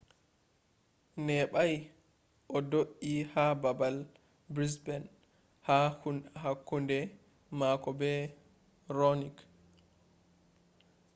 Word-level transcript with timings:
neɓɓay 1.25 1.73
o 2.55 2.57
do’i 2.69 3.11
ha 3.31 3.43
baabal 3.61 3.97
brisbane 4.53 5.07
ha 6.41 6.47
kunde 6.67 6.97
mako 7.59 7.89
be 7.99 8.11
raonic 8.97 9.37